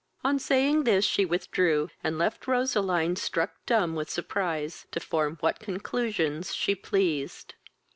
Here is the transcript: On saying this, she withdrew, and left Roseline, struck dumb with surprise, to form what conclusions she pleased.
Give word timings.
On 0.23 0.39
saying 0.39 0.85
this, 0.85 1.05
she 1.05 1.25
withdrew, 1.25 1.91
and 2.03 2.17
left 2.17 2.47
Roseline, 2.47 3.17
struck 3.17 3.51
dumb 3.67 3.93
with 3.93 4.09
surprise, 4.09 4.87
to 4.89 4.99
form 4.99 5.37
what 5.41 5.59
conclusions 5.59 6.55
she 6.55 6.73
pleased. 6.73 7.53